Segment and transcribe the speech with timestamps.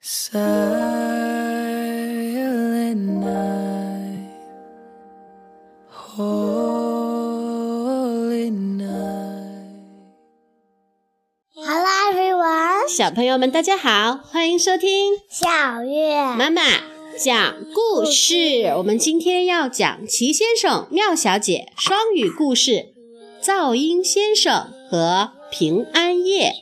[0.00, 0.38] Silent
[3.18, 4.30] night,
[5.90, 6.38] holy
[8.50, 9.74] night.
[11.52, 16.62] Hello everyone，小朋友们，大家好，欢迎收听小月妈妈
[17.18, 18.72] 讲故事。
[18.76, 22.94] 我们今天要讲齐先生、妙小姐双语故事，
[23.44, 26.52] 《噪音先生和平安夜》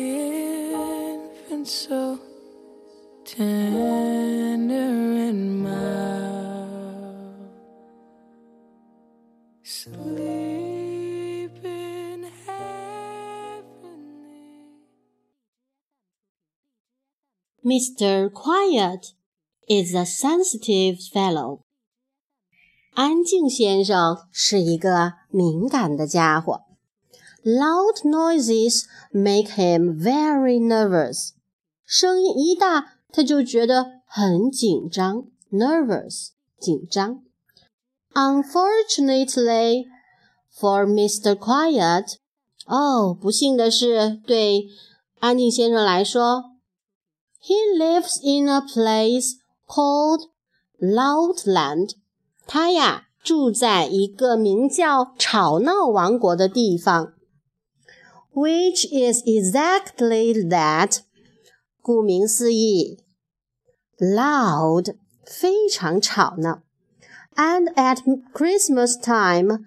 [0.72, 2.18] infant, so
[3.24, 5.76] tender and mild.
[17.64, 18.32] Mr.
[18.32, 19.12] Quiet
[19.68, 21.65] is a sensitive fellow.
[22.95, 26.61] 安静先生是一个敏感的家伙。
[27.43, 31.31] Loud noises make him very nervous.
[31.85, 37.23] 声音一大，他就觉得很紧张，nervous，紧张。
[38.13, 39.85] Unfortunately
[40.53, 41.35] for Mr.
[41.35, 42.15] Quiet，
[42.65, 44.65] 哦，不幸的是，对
[45.19, 46.43] 安静先生来说，
[47.41, 50.29] He lives in a place called
[50.79, 51.95] Loudland。
[52.45, 57.13] 他呀住在一个名叫吵闹王国的地方，
[58.33, 60.99] which is exactly that。
[61.81, 62.99] 顾名思义，
[63.97, 64.95] loud
[65.25, 66.61] 非常吵闹，
[67.35, 69.63] and at Christmas time，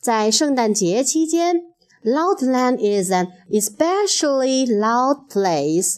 [0.00, 1.64] 在圣诞节期间，
[2.02, 5.96] Loudland is an especially loud place。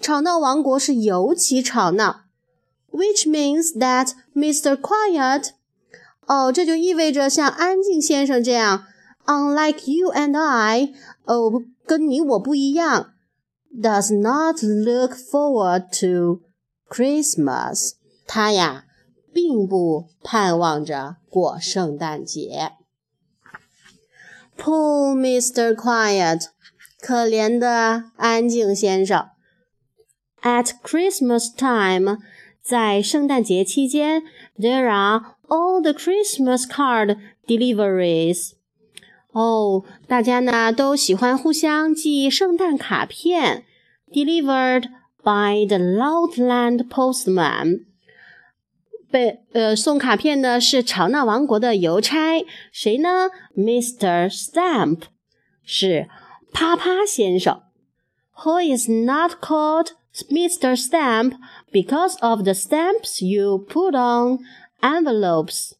[0.00, 2.24] 吵闹王国是尤其吵闹，
[2.90, 4.76] which means that Mr.
[4.76, 5.50] Quiet
[6.30, 8.84] 哦，这就意味着像安静先生这样，
[9.26, 10.92] unlike you and I，
[11.24, 13.12] 哦，跟你我不一样，
[13.74, 16.42] does not look forward to
[16.88, 17.92] Christmas。
[18.26, 18.86] 他呀，
[19.32, 22.72] 并不盼望着过圣诞节。
[24.58, 25.74] Poor Mr.
[25.74, 26.46] Quiet，
[27.00, 29.28] 可怜的安静先生。
[30.42, 32.18] At Christmas time，
[32.62, 34.22] 在圣诞节期间，
[34.58, 37.16] there are all the Christmas card
[37.46, 38.52] deliveries。
[39.32, 43.64] 哦，大家呢都喜欢互相寄圣诞卡片，
[44.10, 44.88] delivered
[45.22, 47.84] by the Loudland postman。
[49.10, 53.30] 被呃送卡片的是吵闹王国的邮差，谁呢？
[53.56, 54.28] Mr.
[54.28, 55.02] Stamp，
[55.64, 56.08] 是
[56.52, 57.62] 啪啪先生。
[58.44, 59.90] Who is not called
[60.28, 60.76] Mr.
[60.76, 61.34] Stamp
[61.70, 64.40] because of the stamps you put on
[64.81, 65.71] envelopes。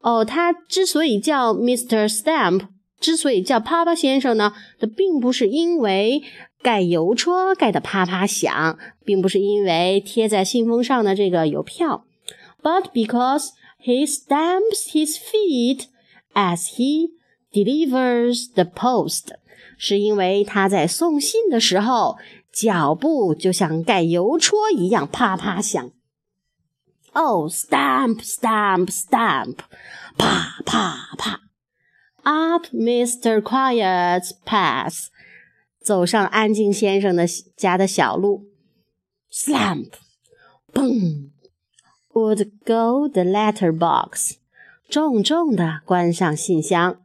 [0.00, 2.08] 哦，他之所以叫 Mr.
[2.08, 2.68] Stamp，
[3.00, 6.22] 之所以叫啪啪先生呢，这并不是因为
[6.62, 12.04] 盖邮戳盖的啪啪响，并不是因为贴在信封上的这个邮票
[12.62, 13.48] ，but because
[13.82, 15.86] he stamps his feet
[16.34, 17.10] as he
[17.52, 19.34] delivers the post，
[19.76, 22.16] 是因为他在送信的时候
[22.52, 25.90] 脚步就像盖邮戳一样啪啪响。
[27.13, 29.57] Oh, stamp, stamp, stamp，
[30.17, 31.41] 啪啪啪！
[32.23, 33.41] Up Mr.
[33.41, 35.07] Quiet's path，
[35.81, 37.25] 走上安静先生的
[37.57, 38.45] 家的小路。
[39.31, 39.93] Slamp，
[40.71, 41.31] 砰！
[42.13, 44.35] Would go the letter box，
[44.89, 47.01] 重重的关上信箱。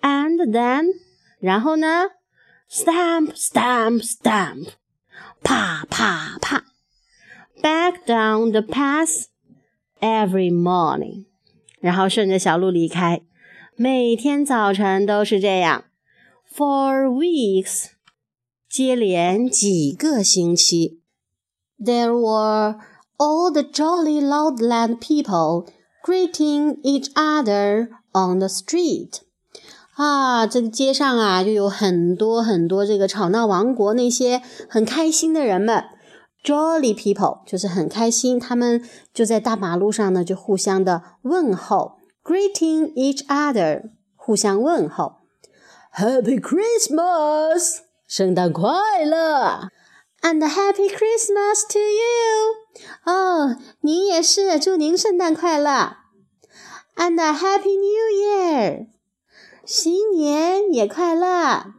[0.00, 0.86] And then，
[1.40, 2.10] 然后呢？
[2.70, 4.68] Stamp, stamp, stamp，
[5.42, 6.64] 啪啪啪！
[7.60, 9.26] Back down the path。
[10.03, 11.27] Every morning，
[11.79, 13.21] 然后顺着小路离开，
[13.77, 15.85] 每天早晨都是这样。
[16.53, 17.85] For weeks，
[18.69, 20.99] 接连几个星期
[21.79, 22.79] ，There were
[23.17, 25.67] all the jolly Loudland people
[26.03, 29.19] greeting each other on the street。
[29.95, 35.85] 啊，这个街上啊，就有很多很多这个吵闹王国那些很开心的人们。
[36.44, 38.82] Jolly people 就是很开心，他们
[39.12, 45.16] 就在大马路上呢，就互相的问候，greeting each other，互相问候，
[45.94, 49.68] Happy Christmas，圣诞快乐，
[50.22, 55.96] and Happy Christmas to you，哦，您也是，祝您圣诞快乐，
[56.96, 58.86] and Happy New Year，
[59.66, 61.74] 新年也快乐。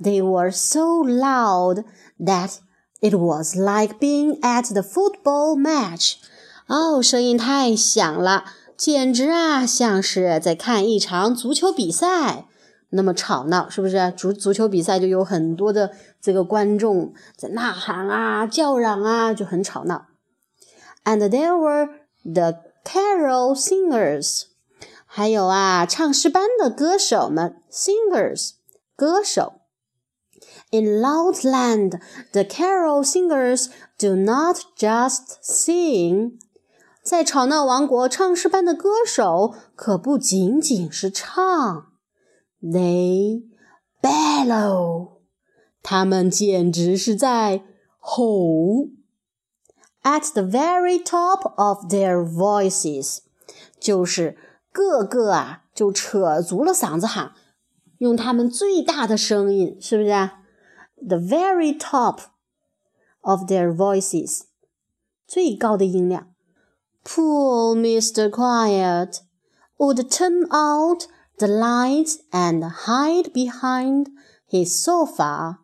[0.00, 1.84] They were so loud
[2.18, 2.58] that
[3.03, 6.13] It was like being at the football match.
[6.67, 8.45] 哦，声音太响了，
[8.77, 12.45] 简直啊，像是在看一场足球比赛，
[12.91, 14.13] 那么吵闹，是不是？
[14.15, 15.91] 足足球比赛就有很多的
[16.21, 20.05] 这个观众在呐喊啊、叫嚷啊，就很吵闹。
[21.03, 21.89] And there were
[22.23, 24.43] the carol singers，
[25.05, 28.51] 还有啊，唱诗班的歌手们，singers，
[28.95, 29.55] 歌手。
[30.72, 32.00] In Loudland,
[32.32, 33.68] the carol singers
[33.98, 36.38] do not just sing.
[37.02, 41.86] 在吵闹王国，唱诗班的歌手可不仅仅是唱，
[42.62, 43.44] they
[44.02, 45.20] bellow，
[45.82, 47.62] 他们简直是在
[47.98, 48.88] 吼。
[50.02, 53.20] At the very top of their voices，
[53.80, 54.36] 就是
[54.70, 57.32] 个个啊，就扯足了嗓子喊，
[57.98, 60.10] 用他们最大的声音，是不是
[61.02, 62.20] ？The very top
[63.22, 64.42] of their voices，
[65.26, 66.28] 最高的音量。
[67.04, 68.28] Poor Mr.
[68.30, 69.20] Quiet
[69.78, 71.06] would turn out
[71.38, 74.08] the lights and hide behind
[74.46, 75.58] his sofa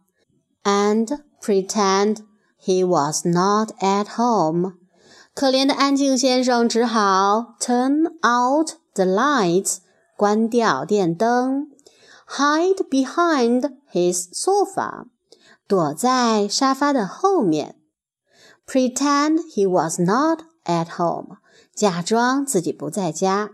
[0.62, 2.22] and pretend
[2.58, 4.74] he was not at home.
[5.34, 9.78] 可怜的安静先生只好 turn out the lights，
[10.16, 11.68] 关掉电灯，
[12.28, 15.06] hide behind his sofa，
[15.68, 17.76] 躲在沙发的后面，
[18.66, 21.38] pretend he was not at home，
[21.74, 23.50] 假装自己不在家。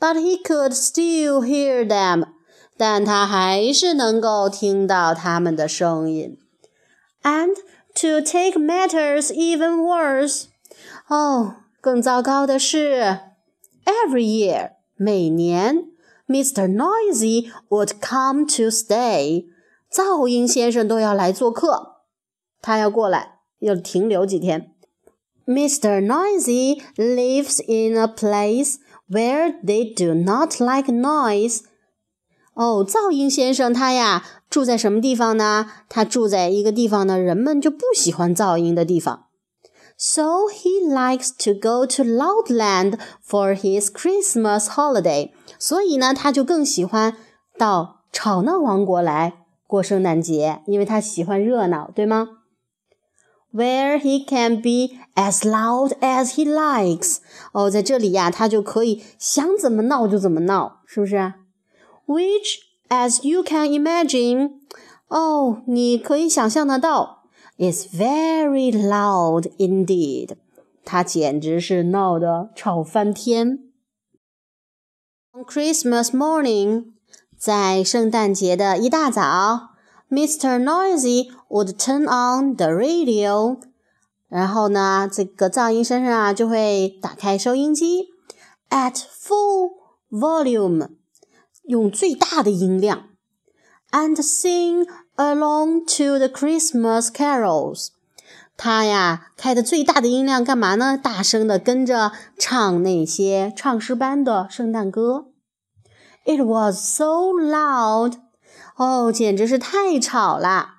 [0.00, 2.26] But he could still hear them，
[2.76, 6.38] 但他还是能够听到他们的声音。
[7.22, 7.54] And
[7.94, 10.46] to take matters even worse，
[11.06, 13.20] 哦，更糟糕的是，
[13.84, 15.84] every year，每年，
[16.26, 16.66] Mr.
[16.66, 19.46] Noisy would come to stay，
[19.97, 22.03] 噪音先生都要来做客，
[22.61, 24.75] 他要过来，要停留几天。
[25.47, 26.05] Mr.
[26.05, 28.75] Noisy lives in a place
[29.09, 31.61] where they do not like noise.
[32.53, 35.71] 哦，噪音先生他呀住在什么地方呢？
[35.89, 39.23] 他住在一个地方呢，人们就不喜欢噪音的地方。
[39.97, 45.31] So he likes to go to Loudland for his Christmas holiday.
[45.57, 47.17] 所以呢，他就更喜欢
[47.57, 52.28] 到吵闹王国来过圣诞节，因为他喜欢热闹，对吗？
[53.52, 57.18] where he can be as loud as he likes。
[57.52, 61.34] 哦，在这里呀，他就可以想怎么闹就怎么闹，是不是？
[62.06, 62.56] Which,
[62.88, 64.52] as you can imagine，
[65.08, 67.24] 哦，你可以想象得到，
[67.58, 70.36] is very loud indeed。
[70.84, 73.70] 他简直是闹得吵翻天。
[75.34, 76.92] On Christmas morning，
[77.37, 79.69] 在圣诞节的一大早。
[80.09, 80.63] Mr.
[80.63, 83.59] Noisy would turn on the radio，
[84.29, 88.07] 然后呢，这个噪音先生啊就会打开收音机
[88.69, 89.71] ，at full
[90.09, 90.89] volume，
[91.63, 93.09] 用最大的音量
[93.91, 94.87] ，and sing
[95.17, 97.89] along to the Christmas carols。
[98.55, 100.97] 他呀开的最大的音量干嘛呢？
[100.97, 105.27] 大声的跟着唱那些唱诗班的圣诞歌。
[106.27, 108.17] It was so loud.
[108.75, 110.71] 哦，简直是太吵了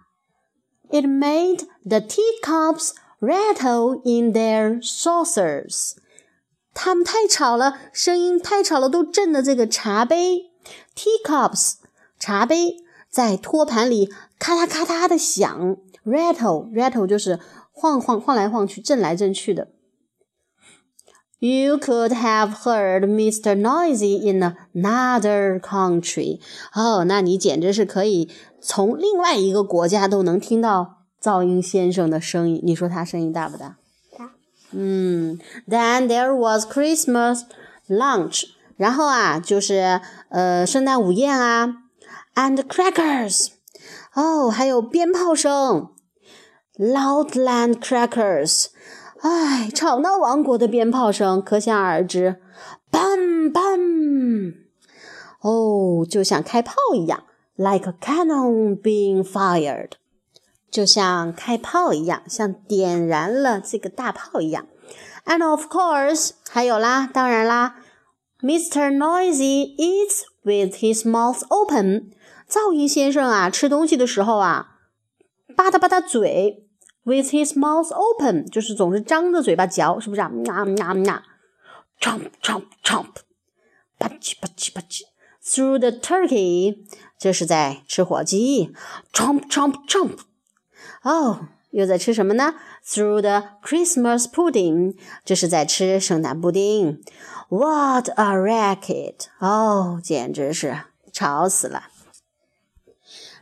[0.91, 5.93] ！It made the teacups rattle in their saucers。
[6.75, 10.51] 它们太吵了，声音太吵了，都震得这个茶杯
[10.95, 11.77] teacups
[12.19, 12.77] 茶杯
[13.09, 17.41] 在托盘里咔嗒咔嗒的响，rattle rattle 就是
[17.73, 19.69] 晃晃晃来晃去，震来震去的。
[21.41, 23.55] You could have heard Mr.
[23.57, 26.41] Noisy in another country.
[26.75, 28.29] 哦，那你简直是可以
[28.61, 32.61] 从另外一个国家都能听到噪音先生的声音。
[32.65, 33.77] 你说他声音大不大？
[34.19, 34.31] 大。
[34.73, 37.43] 嗯，Then there was Christmas
[37.89, 38.45] lunch.
[38.77, 41.73] 然后啊，就是呃圣诞午宴啊
[42.35, 43.51] ，and crackers.
[44.15, 45.91] 哦，还有鞭炮声
[46.77, 48.67] ，Loudland crackers.
[49.21, 52.41] 唉，吵闹王国的鞭炮声可想而知
[52.93, 54.55] ，bam bam，
[55.41, 57.25] 哦，就像开炮一样
[57.57, 59.91] ，like a cannon being fired，
[60.71, 64.67] 就像开炮一样，像点燃了这个大炮一样。
[65.25, 67.75] And of course，还有啦，当然啦
[68.41, 68.97] ，Mr.
[68.97, 72.13] Noisy eats with his mouth open。
[72.49, 74.79] 噪音先生啊，吃东西的时候啊，
[75.57, 76.68] 吧嗒吧嗒嘴。
[77.09, 80.31] With his mouth open，就是总是张着嘴巴嚼，是不是啊？
[80.49, 81.25] 啊啊啊
[81.99, 83.07] ！chomp chomp chomp，
[83.99, 85.01] 吧唧吧唧吧唧
[85.43, 86.85] ，through the turkey，
[87.19, 88.75] 这是在吃火鸡。
[89.13, 90.19] chomp chomp chomp，
[91.03, 92.55] 哦，又在吃什么呢
[92.87, 97.03] through the Christmas pudding，这是在吃圣诞布丁。
[97.49, 99.29] What a racket！
[99.39, 101.85] 哦，简直是吵死了。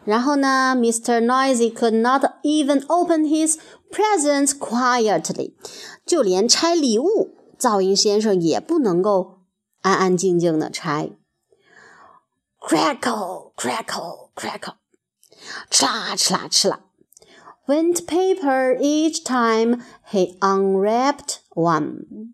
[0.05, 1.23] 然后呢，Mr.
[1.23, 3.57] Noisy could not even open his
[3.91, 5.53] presents quietly，
[6.05, 9.39] 就连拆礼物，噪音先生也不能够
[9.81, 11.11] 安安静静的拆。
[12.59, 14.75] Crackle, crackle, crackle，
[15.69, 16.79] 哧啦哧啦哧啦。
[17.67, 19.81] Went paper each time
[20.11, 22.33] he unwrapped one。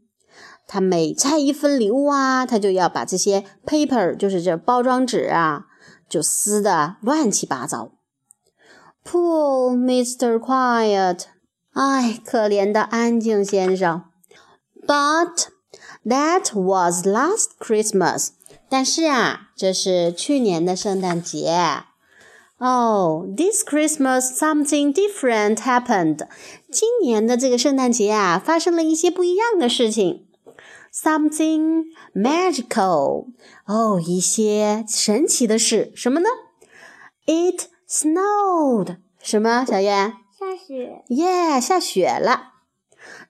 [0.65, 5.67] 他每拆一份礼物啊，他就要把这些 paper，就是这包装纸啊，
[6.12, 7.92] 就撕的乱七八糟。
[9.02, 10.38] Poor Mr.
[10.38, 11.20] Quiet，
[11.72, 14.04] 哎，可怜的安静先生。
[14.86, 15.46] But
[16.04, 18.32] that was last Christmas。
[18.68, 21.84] 但是啊，这是去年的圣诞节。
[22.58, 26.28] Oh, this Christmas something different happened。
[26.70, 30.26] 今年的这个圣诞节啊，发生了一些不一样的事情。
[30.92, 31.84] Something
[32.14, 33.28] magical。
[33.66, 36.28] 哦，一些神奇的事，什么呢
[37.26, 38.98] ？It snowed。
[39.22, 39.64] 什么？
[39.64, 40.12] 小燕？
[40.38, 41.02] 下雪。
[41.08, 42.50] Yeah，下雪了。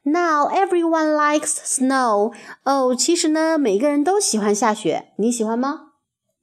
[0.03, 2.35] Now everyone likes snow。
[2.65, 5.13] 哦，其实呢，每个人都喜欢下雪。
[5.19, 5.92] 你喜欢吗？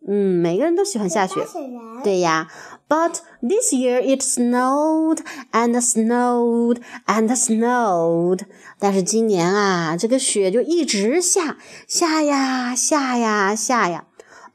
[0.06, 1.46] 嗯，每个人都喜欢下雪。
[1.46, 2.02] 雪人。
[2.02, 2.48] 对呀，
[2.86, 5.20] But this year it snowed
[5.52, 8.40] and snowed and snowed。
[8.78, 11.56] 但是今年啊，这个雪就一直下，
[11.88, 14.04] 下呀，下呀，下呀，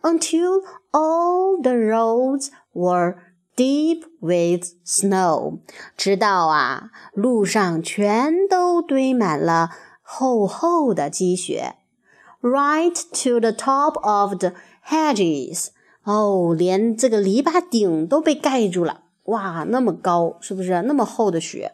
[0.04, 3.16] until all the roads were
[3.56, 5.62] deep with snow。
[5.98, 9.72] 直到啊，路上全都堆满了
[10.04, 11.78] 厚厚的积雪，
[12.42, 14.54] right to the top of the
[14.87, 15.69] hedges。
[16.05, 20.83] 哦，连这个篱笆顶都被盖住了，哇，那么高，是不是？
[20.83, 21.73] 那么厚的雪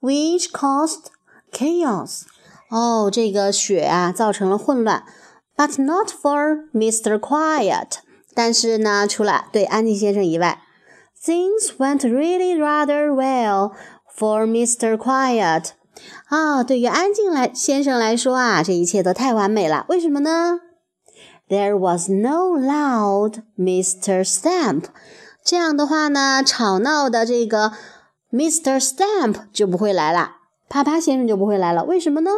[0.00, 1.04] ，which caused
[1.52, 2.22] chaos。
[2.70, 5.04] 哦，这个雪啊，造成了混乱
[5.56, 7.16] ，but not for Mr.
[7.20, 7.98] Quiet。
[8.34, 10.60] 但是呢，除了对安静先生以外
[11.24, 13.72] ，things went really rather well
[14.18, 14.96] for Mr.
[14.96, 15.66] Quiet。
[16.26, 19.86] 啊，对于安静来先生来说啊，这一切都太完美了。
[19.88, 20.60] 为什么呢
[21.49, 24.23] ？There was no loud Mr.
[24.23, 24.85] Stamp。
[25.43, 27.73] 这样的话呢，吵闹的这个
[28.31, 28.79] Mr.
[28.79, 30.37] Stamp 就不会来了，
[30.69, 31.83] 啪啪先生就不会来了。
[31.83, 32.31] 为什么呢？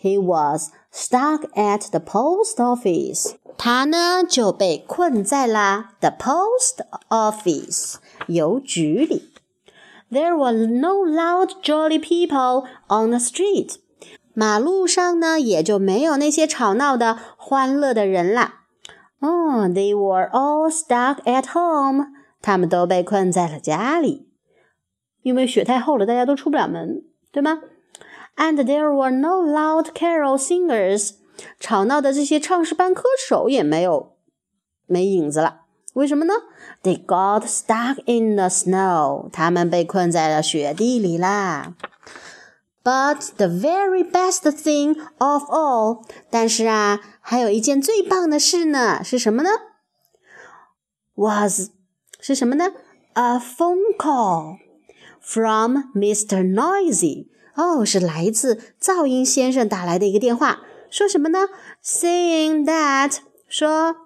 [0.00, 3.34] He was stuck at the post office。
[3.58, 7.94] 他呢就被困在了 the post office
[8.26, 9.32] 邮局里。
[10.10, 13.76] There were no loud jolly people on the street。
[14.33, 18.61] 马路上呢，也就没有那些吵闹的、欢乐的人啦。
[19.19, 22.07] 哦、，they were all stuck at home。
[22.41, 24.27] 他们都被困在了家里，
[25.21, 27.61] 因为雪太厚了，大家都出不了门，对吗
[28.37, 31.15] ？And there were no loud carol singers。
[31.59, 34.13] 吵闹的这些唱诗班歌手也没有
[34.87, 35.61] 没影子了。
[35.93, 36.33] 为什么呢
[36.81, 39.29] ？They got stuck in the snow。
[39.31, 41.73] 他们被困在了雪地里啦。
[42.84, 49.50] But the very best thing of all，但是啊，还有一件最棒的事呢，是什么呢？
[51.16, 51.70] Was
[52.20, 52.72] 是什么呢？
[53.14, 54.58] A phone call
[55.20, 56.44] from Mr.
[56.48, 57.26] Noisy。
[57.56, 61.48] 哦，是来自噪音先生打来的一个电话，说什么呢？
[61.82, 63.96] Saying that 说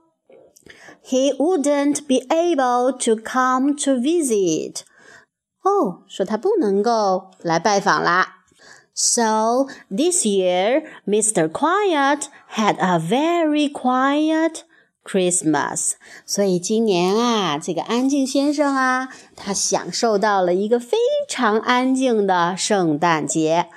[1.04, 4.82] he wouldn't be able to come to visit。
[5.62, 8.33] 哦，说他不能够来拜访啦。
[8.94, 11.48] So this year, Mr.
[11.50, 14.64] Quiet had a very quiet
[15.02, 15.92] Christmas.
[16.26, 23.68] 所以今年啊，这个安静先生啊，他享受到了一个非常安静的圣诞节。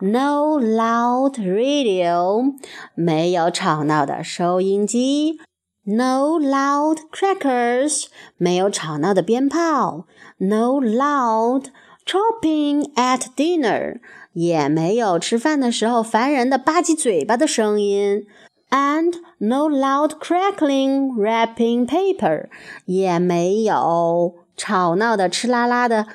[0.00, 2.52] No loud radio，
[2.94, 5.40] 没有吵闹的收音机。
[5.84, 8.04] No loud crackers，
[8.36, 10.04] 没有吵闹的鞭炮。
[10.36, 11.64] No loud
[12.04, 14.00] chopping at dinner。
[14.32, 18.26] 也没有吃饭的时候烦人的吧唧嘴巴的声音，
[18.70, 22.48] and no loud crackling wrapping paper，
[22.84, 26.06] 也没有吵闹的吃啦啦的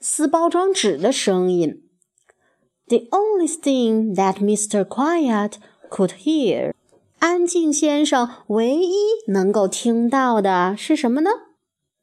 [0.00, 1.82] 撕包装纸的声音。
[2.88, 4.84] The only thing that Mr.
[4.84, 5.52] Quiet
[5.90, 6.72] could hear，
[7.20, 8.94] 安静先生唯一
[9.28, 11.30] 能够听到的是什么呢？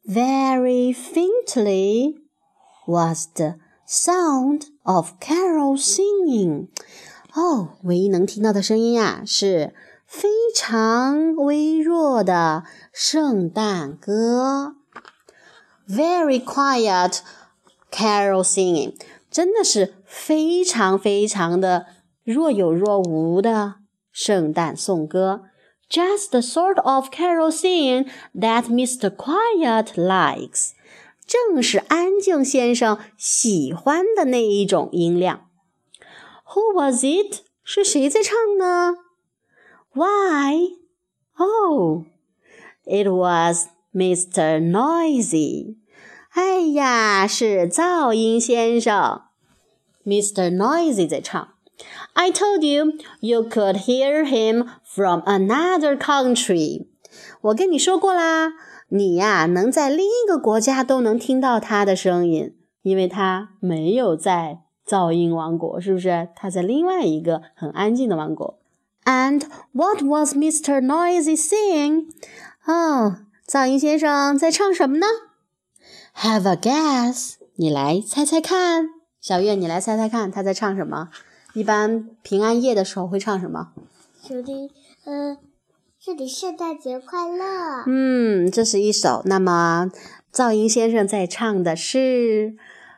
[0.08, 2.19] Very faintly
[2.90, 6.68] was the sound of carol singing。
[7.34, 9.74] 哦，唯一能听到的声音呀、啊，是
[10.06, 14.76] 非常微弱的圣诞歌。
[15.88, 17.20] Very quiet
[17.92, 18.94] carol singing，
[19.30, 21.86] 真的是非常非常的
[22.24, 23.76] 若有若无的
[24.10, 25.42] 圣诞颂歌，
[25.88, 29.10] just the sort of carol singing that Mr.
[29.14, 30.70] Quiet likes，
[31.31, 35.47] 正是安静先生喜欢的那一种音量。
[36.47, 37.43] Who was it？
[37.63, 38.95] 是谁在唱呢
[39.93, 40.73] ？Why？Oh,
[42.83, 44.59] it was Mr.
[44.59, 45.77] Noisy.
[46.31, 49.21] 哎呀，是噪音先生
[50.05, 50.53] ，Mr.
[50.53, 51.53] Noisy 在唱。
[52.11, 56.87] I told you you could hear him from another country.
[57.39, 58.51] 我跟你说过啦，
[58.93, 66.27] 你呀能在另一个国家都能听到他的声音，因为他没有在噪音王国，是不是？
[66.35, 68.59] 他在另外一个很安静的王国。
[69.05, 70.81] And what was Mr.
[70.85, 72.07] Noisy singing?
[72.65, 75.05] 哦，噪音先生在唱什么呢
[76.17, 78.89] ？Have a guess，你来猜猜看。
[79.21, 81.07] 小月，你来猜猜看，他在唱什么？
[81.53, 83.71] 一般平安夜的时候会唱什么？
[84.27, 84.69] 祝你，
[85.05, 85.37] 呃，
[86.03, 87.83] 祝你圣诞节快乐。
[87.85, 89.21] 嗯，这是一首。
[89.25, 89.91] 那么，
[90.33, 91.99] 噪音先生在唱的是《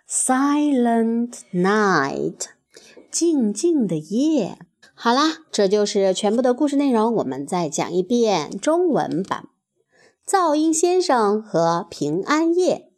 [0.09, 2.37] Silent Night》，
[3.11, 4.57] 静静的夜。
[4.93, 7.13] 好啦，这就是全部的故事内容。
[7.15, 9.49] 我们再讲一遍中文版：
[10.25, 12.89] 噪音先生和平安夜。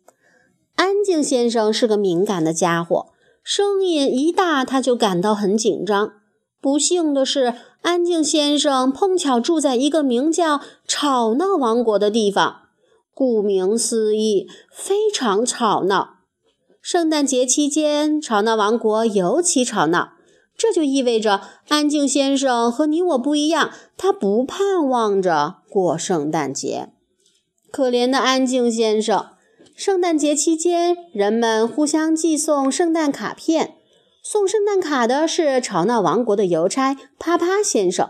[0.75, 3.07] 安静先生是个敏感的家伙，
[3.43, 6.13] 声音一大他就感到很紧张。
[6.61, 7.53] 不幸的是，
[7.85, 12.61] 安静先生碰巧住在一个名叫吵闹王国的地方。
[13.13, 16.15] 顾名思义，非常吵闹。
[16.81, 20.13] 圣诞节期间，吵闹王国尤其吵闹。
[20.57, 26.89] 这就意味着安静先生和你我不一样，他不盼望着过圣诞节。
[27.69, 29.27] 可怜的安静先生。
[29.75, 33.74] 圣诞节期间，人们互相寄送圣诞卡片。
[34.27, 38.09] 送圣诞卡的是吵闹王国的邮差啪啪先生。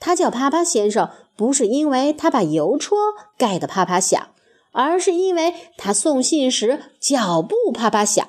[0.00, 2.96] 他叫啪啪先生，不是因为他把邮戳
[3.36, 4.28] 盖得啪啪响，
[4.72, 8.26] 而是因为他送信时脚步啪啪响，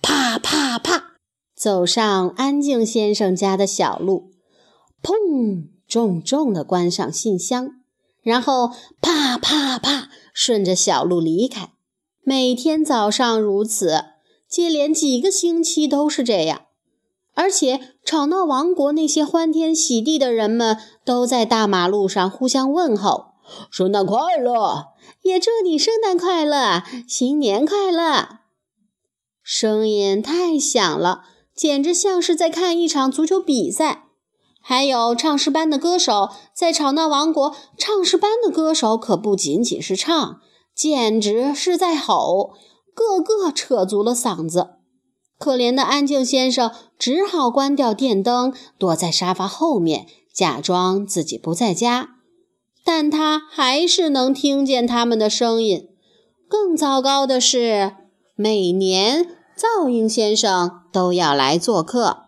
[0.00, 1.16] 啪啪啪，
[1.56, 4.30] 走上安静先生家的小路，
[5.02, 7.70] 砰，重重地关上信箱，
[8.22, 11.72] 然后啪啪啪，顺着小路离开。
[12.22, 14.04] 每天早上如此，
[14.48, 16.62] 接连几个星期都是这样。
[17.40, 20.76] 而且，吵闹王国那些欢天喜地的人们
[21.06, 23.28] 都在大马路上互相问候
[23.72, 24.88] ：“圣诞快乐！”
[25.24, 28.40] 也祝你圣诞快乐，新年快乐。
[29.42, 31.22] 声音太响了，
[31.56, 34.04] 简直像是在看一场足球比赛。
[34.60, 40.40] 还有唱诗班的歌手在吵闹王国，唱诗班的歌手可不仅仅是唱。
[40.74, 42.50] 简直是在吼，
[42.94, 44.79] 个个扯足了嗓子。
[45.40, 52.16] 可怜的安静先生只好关掉电灯，躲在沙发后面，假装自己不在家。
[52.84, 55.88] 但他还是能听见他们的声音。
[56.46, 57.94] 更糟糕的是，
[58.36, 62.24] 每年噪音先生都要来做客。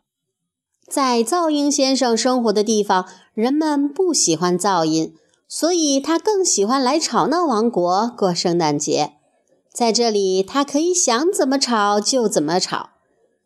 [0.88, 5.14] 在噪音先生生活的地方，人们不喜欢噪音。
[5.46, 9.16] 所以他更喜欢来吵闹王国过圣诞节，
[9.70, 12.91] 在这里他可以想怎么吵就怎么吵。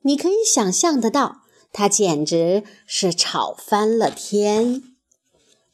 [0.07, 1.39] 你可以想象得到，
[1.73, 4.85] 他简直是吵翻了天。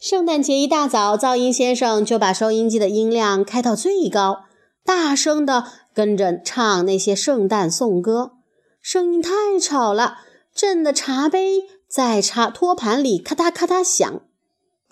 [0.01, 4.45] 圣诞节一大早，噪音先生就把收音机的音量开到最高，
[4.87, 8.33] 大声地跟着唱那些圣诞颂歌，
[8.81, 10.21] 声音太吵了，
[10.55, 14.23] 震得茶杯在茶托盘里咔嗒咔嗒响。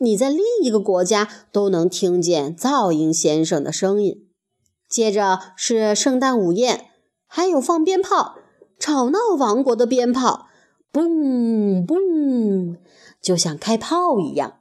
[0.00, 4.26] 你在另一个国家都能听见噪音先生的声音。
[4.86, 6.88] 接着是圣诞午宴，
[7.26, 8.34] 还有放鞭炮，
[8.80, 10.48] 吵闹王国的鞭炮，
[10.92, 12.78] 嘣嘣，
[13.22, 14.60] 就像开炮一样。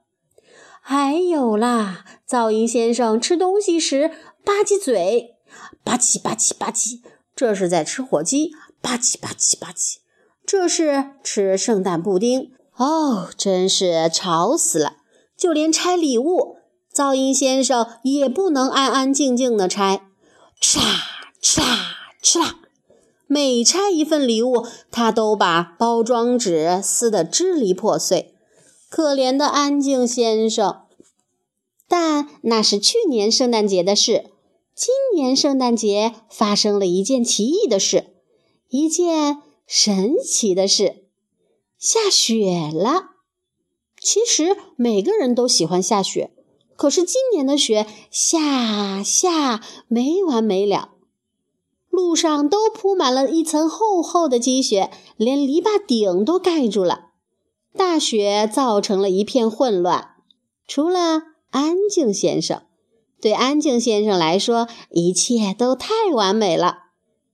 [0.82, 4.10] 还有啦，噪音先生吃东西时
[4.44, 5.38] 吧唧嘴，
[5.84, 7.00] 吧唧吧唧吧唧，
[7.36, 8.52] 这是在吃火鸡，
[8.82, 9.98] 吧唧吧唧吧唧，
[10.46, 12.52] 这是吃圣诞布丁。
[12.76, 14.98] 哦，真是吵死了！
[15.38, 16.58] 就连拆礼物，
[16.94, 20.02] 噪音先生也不能安安静静的拆，
[20.60, 20.86] 吃啦
[21.42, 21.68] 吃啦
[22.22, 22.59] 吃啦，
[23.32, 28.34] 每拆一份礼物，他都把包装纸撕得支离破碎。
[28.90, 30.82] 可怜的安静先生。
[31.88, 34.32] 但那是去年圣诞节的事，
[34.74, 38.08] 今年圣诞节发生了一件奇异的事，
[38.70, 39.38] 一件
[39.68, 41.04] 神奇的事，
[41.78, 43.12] 下雪了。
[44.02, 46.32] 其实每个人都喜欢下雪，
[46.76, 50.96] 可是今年的雪下下没完没了。
[52.00, 57.10] 路上都铺满了一层厚厚的积雪，连篱笆顶都盖住了。
[57.76, 60.12] 大雪造成了一片混乱。
[60.66, 62.62] 除了安静先生，
[63.22, 66.86] 对安静先生来说，一切都太完美了。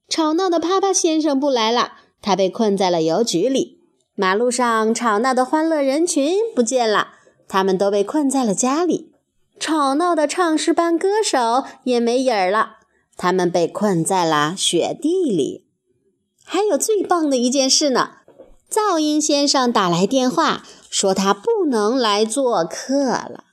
[0.09, 3.81] 吵闹的啪啪先生不来了，他被困在了邮局里。
[4.15, 7.09] 马路上吵闹的欢乐人群不见了，
[7.47, 9.11] 他们都被困在了家里。
[9.59, 12.74] 吵闹的唱诗班歌手也没影儿了，
[13.17, 15.65] 他们被困在了雪地里。
[16.43, 18.17] 还有最棒的一件事呢，
[18.69, 23.45] 噪音先生打来电话，说他不能来做客了。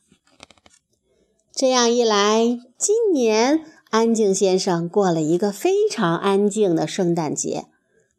[1.55, 7.66] 这样一来，今年安静先生过了一个非常安静的圣诞节，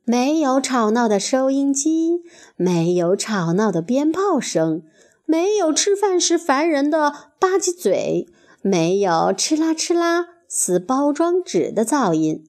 [0.04, 2.22] 没有吵闹的收音机，
[2.56, 4.84] 没有吵闹的鞭炮声。
[5.26, 8.28] 没有吃饭时烦人的吧唧嘴，
[8.62, 12.46] 没有哧啦哧啦此包装纸的噪音。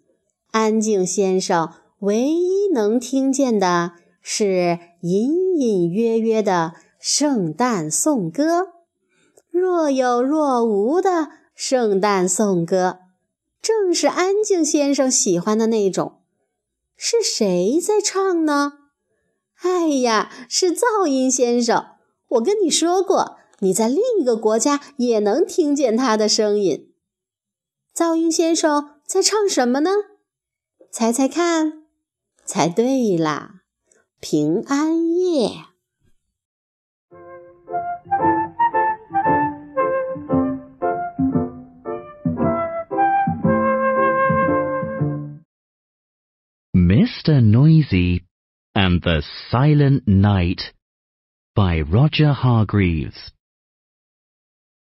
[0.50, 8.68] 安静先生唯一能听见的是隐隐约约的圣诞颂歌，
[9.50, 12.98] 若有若无的圣诞颂歌，
[13.62, 16.20] 正是安静先生喜欢的那种。
[16.96, 18.74] 是谁在唱呢？
[19.62, 21.86] 哎呀，是噪音先生。
[22.28, 26.90] 我跟你说过，你在另一个国家也能听见他的声音。
[27.94, 29.90] 噪音先生在唱什么呢？
[30.90, 31.84] 猜猜看，
[32.44, 33.62] 猜对啦，
[34.20, 35.66] 平安夜。
[46.72, 47.40] Mr.
[47.40, 48.24] Noisy
[48.74, 50.72] and the Silent Night
[51.54, 53.30] by Roger Hargreaves.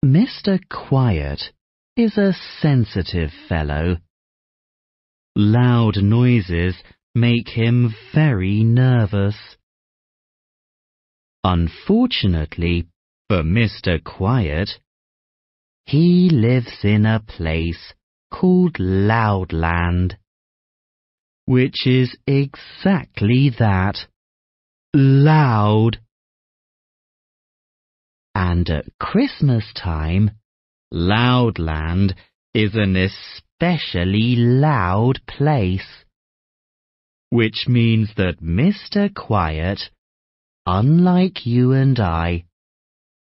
[0.04, 0.60] Mr.
[0.70, 1.54] Quiet
[1.97, 2.31] is a
[2.62, 3.97] sensitive fellow.
[5.36, 6.75] Loud noises
[7.15, 9.36] make him very nervous.
[11.43, 12.88] Unfortunately
[13.27, 14.03] for Mr.
[14.03, 14.69] Quiet,
[15.86, 17.93] he lives in a place
[18.31, 20.17] called Loudland,
[21.45, 23.97] which is exactly that,
[24.93, 25.97] loud
[28.36, 30.29] and at Christmas time,
[30.91, 32.15] Loudland
[32.54, 36.06] is an especially loud place.
[37.30, 39.13] Which means that Mr.
[39.13, 39.89] Quiet,
[40.65, 42.45] unlike you and I,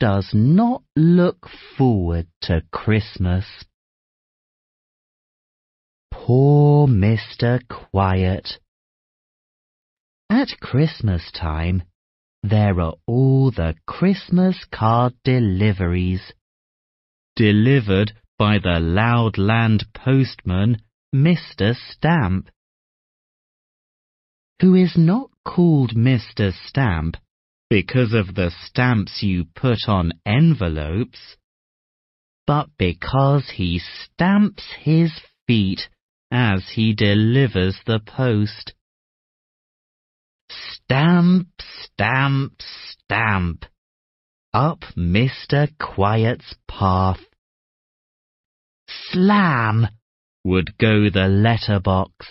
[0.01, 1.49] does not look
[1.79, 3.47] forward to Christmas.
[6.11, 7.61] Poor Mr.
[7.69, 8.59] Quiet.
[10.29, 11.85] At Christmas time,
[12.43, 16.33] there are all the Christmas card deliveries.
[17.37, 20.83] Delivered by the Loudland postman,
[21.15, 21.75] Mr.
[21.75, 22.51] Stamp.
[24.61, 26.53] Who is not called Mr.
[26.67, 27.17] Stamp
[27.71, 31.39] because of the stamps you put on envelopes,
[32.47, 35.11] but because he stamps his
[35.47, 35.89] feet
[36.31, 38.75] as he delivers the post.
[40.51, 43.65] Stamp, stamp, stamp,
[44.55, 45.69] up Mr.
[45.79, 47.21] Quiet's path.
[48.89, 49.89] Slam
[50.45, 52.27] would go the letterbox,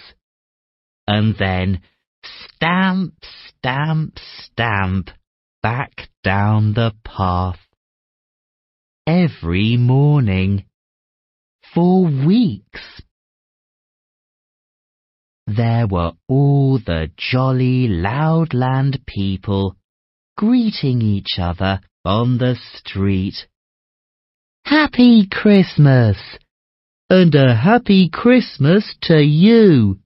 [1.07, 1.81] and then
[2.23, 3.13] stamp,
[3.47, 5.10] stamp, stamp
[5.63, 7.60] back down the path.
[9.07, 10.65] Every morning,
[11.73, 13.01] for weeks
[15.47, 19.75] there were all the jolly Loudland people
[20.38, 23.48] greeting each other on the street.
[24.66, 26.18] Happy Christmas!
[27.10, 30.00] And a happy Christmas to you!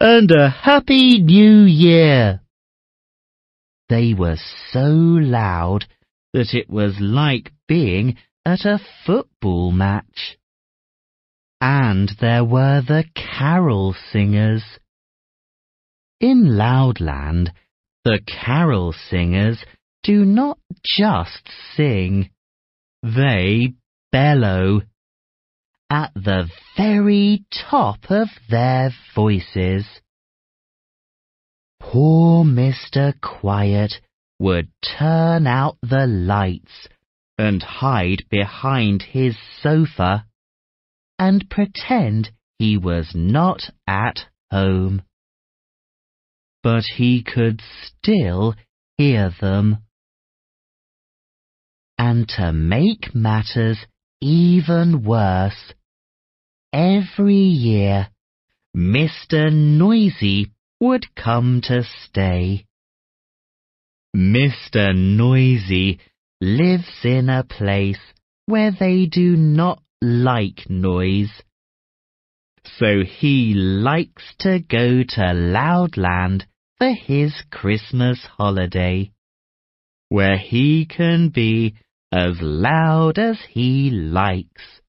[0.00, 2.40] And a happy New Year!
[3.88, 4.38] They were
[4.72, 5.86] so loud
[6.32, 10.38] that it was like being at a football match.
[11.60, 14.62] And there were the carol singers.
[16.20, 17.52] In Loudland,
[18.04, 19.64] the carol singers
[20.06, 22.30] do not just sing,
[23.02, 23.74] they
[24.12, 24.82] bellow
[25.90, 29.84] at the very top of their voices.
[31.80, 33.20] Poor Mr.
[33.20, 33.94] Quiet
[34.38, 36.88] would turn out the lights
[37.36, 40.24] and hide behind his sofa
[41.18, 45.02] and pretend he was not at home.
[46.62, 48.54] But he could still
[48.98, 49.78] hear them.
[51.98, 53.78] And to make matters
[54.20, 55.72] even worse,
[56.72, 58.08] every year
[58.76, 59.50] Mr.
[59.52, 62.66] Noisy would come to stay.
[64.14, 64.94] Mr.
[64.94, 65.98] Noisy
[66.40, 68.00] lives in a place
[68.44, 71.42] where they do not like noise.
[72.78, 76.44] So he likes to go to Loudland
[76.78, 79.12] for his Christmas holiday,
[80.10, 81.74] where he can be
[82.12, 84.80] as loud as he likes,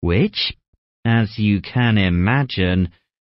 [0.00, 0.54] which,
[1.04, 2.90] as you can imagine,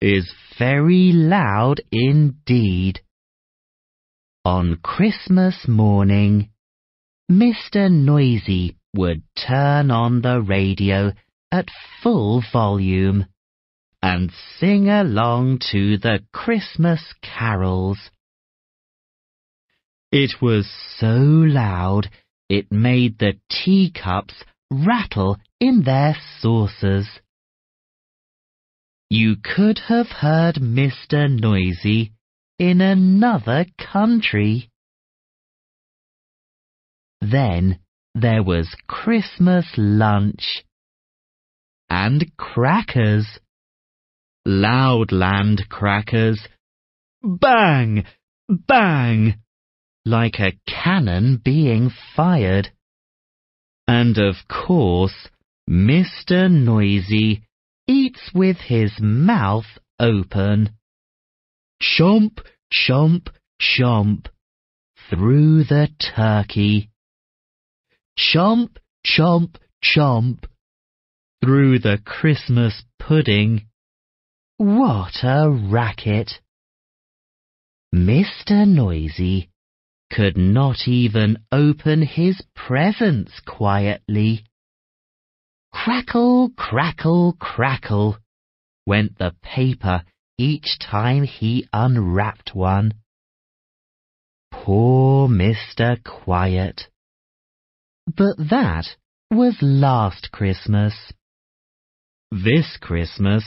[0.01, 3.01] is very loud indeed.
[4.45, 6.49] On Christmas morning,
[7.29, 7.91] Mr.
[7.91, 11.11] Noisy would turn on the radio
[11.51, 11.69] at
[12.01, 13.25] full volume
[14.01, 18.09] and sing along to the Christmas carols.
[20.11, 22.09] It was so loud
[22.49, 27.07] it made the teacups rattle in their saucers.
[29.09, 31.29] You could have heard Mr.
[31.29, 32.11] Noisy
[32.59, 34.69] in another country.
[37.21, 37.79] Then
[38.15, 40.63] there was Christmas lunch
[41.89, 43.39] and crackers.
[44.45, 46.39] Loudland crackers.
[47.21, 48.05] Bang!
[48.49, 49.35] Bang!
[50.07, 52.71] Like a cannon being fired.
[53.89, 55.27] And of course,
[55.69, 56.49] Mr.
[56.49, 57.43] Noisy
[57.89, 59.65] eats with his mouth
[59.99, 60.69] open.
[61.83, 62.39] Chomp,
[62.71, 63.27] chomp,
[63.61, 64.27] chomp,
[65.09, 66.89] through the turkey.
[68.17, 70.45] Chomp, chomp, chomp,
[71.43, 73.67] through the Christmas pudding.
[74.55, 76.39] What a racket!
[77.93, 78.65] Mr.
[78.65, 79.49] Noisy
[80.11, 84.43] could not even open his presents quietly.
[85.73, 88.17] Crackle, crackle, crackle
[88.85, 90.03] went the paper
[90.37, 92.93] each time he unwrapped one.
[94.51, 96.01] Poor Mr.
[96.03, 96.87] Quiet.
[98.05, 98.85] But that
[99.29, 100.93] was last Christmas.
[102.31, 103.43] This Christmas,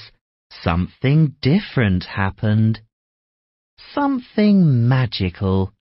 [0.50, 2.80] something different happened.
[3.94, 5.72] Something magical.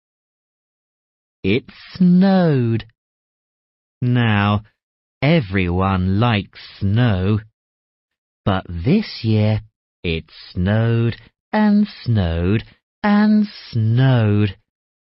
[1.43, 2.86] It snowed.
[4.02, 4.63] Now,
[5.21, 7.39] everyone likes snow.
[8.43, 9.62] But this year,
[10.04, 11.15] it snowed
[11.54, 12.63] and snowed
[13.04, 14.58] and snowed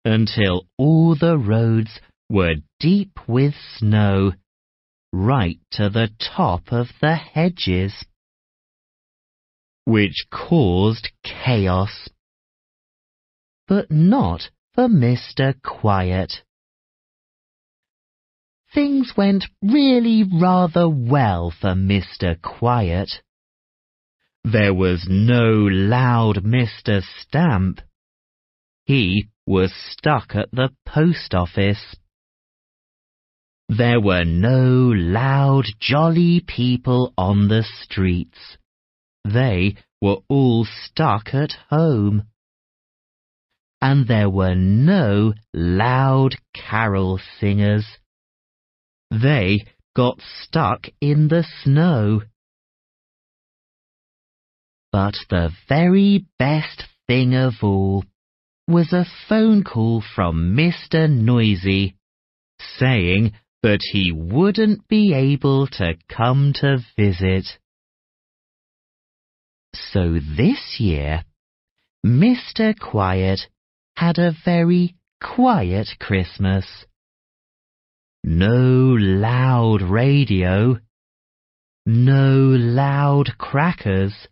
[0.03, 4.33] until all the roads were deep with snow,
[5.13, 8.05] right to the top of the hedges,
[9.85, 12.09] which caused chaos.
[13.67, 15.55] But not for Mr.
[15.63, 16.43] Quiet.
[18.73, 22.39] Things went really rather well for Mr.
[22.41, 23.09] Quiet.
[24.43, 27.01] There was no loud Mr.
[27.21, 27.79] Stamp.
[28.85, 31.95] He was stuck at the post office.
[33.69, 38.57] There were no loud, jolly people on the streets.
[39.23, 42.27] They were all stuck at home.
[43.81, 47.85] And there were no loud carol singers.
[49.11, 52.21] They got stuck in the snow.
[54.91, 58.03] But the very best thing of all
[58.67, 61.09] was a phone call from Mr.
[61.09, 61.95] Noisy
[62.79, 67.45] saying that he wouldn't be able to come to visit.
[69.73, 71.25] So this year,
[72.05, 72.77] Mr.
[72.79, 73.41] Quiet
[73.95, 76.85] had a very quiet Christmas.
[78.23, 80.79] No loud radio,
[81.85, 84.27] no loud crackers,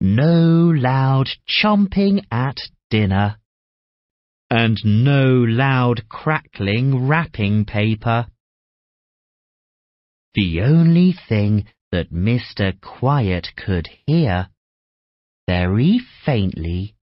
[0.00, 2.56] no loud chomping at
[2.90, 3.36] dinner,
[4.50, 8.28] and no loud crackling wrapping paper.
[10.34, 12.80] The only thing that Mr.
[12.80, 14.48] Quiet could hear,
[15.48, 16.94] very faintly,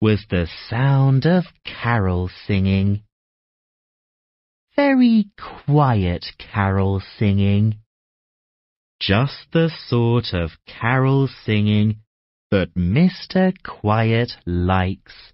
[0.00, 3.02] was the sound of carol singing.
[4.76, 5.26] Very
[5.66, 7.78] quiet carol singing.
[9.00, 11.96] Just the sort of carol singing
[12.50, 13.52] that Mr.
[13.62, 15.32] Quiet likes.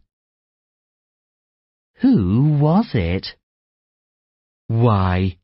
[2.01, 3.29] Who was it?
[4.67, 5.39] Why,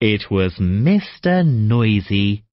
[0.00, 1.44] it was Mr.
[1.44, 2.44] Noisy.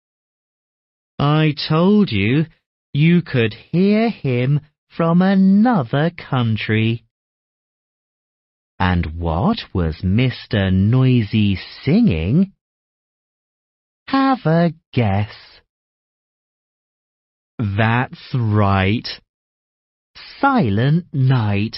[1.19, 2.45] I told you
[2.93, 7.04] you could hear him from another country.
[8.80, 10.71] And what was Mr.
[10.71, 12.54] Noisy singing?
[14.08, 15.34] Have a guess.
[17.58, 19.08] That's right.
[20.39, 21.78] Silent night.